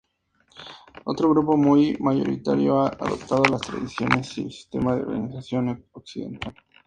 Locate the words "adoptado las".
2.87-3.61